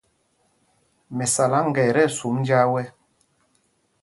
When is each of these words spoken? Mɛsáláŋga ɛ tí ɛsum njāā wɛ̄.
Mɛsáláŋga 1.15 1.81
ɛ 1.89 1.91
tí 1.95 2.03
ɛsum 2.09 2.35
njāā 2.41 2.65
wɛ̄. 2.71 2.85